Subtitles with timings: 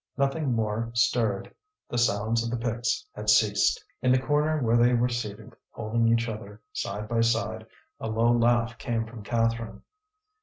[0.17, 1.53] Nothing more stirred,
[1.87, 3.85] the sound of the picks had ceased.
[4.01, 7.67] In the corner where they were seated holding each other, side by side,
[7.99, 9.83] a low laugh came from Catherine.